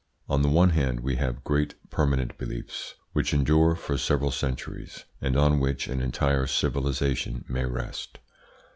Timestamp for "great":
1.43-1.75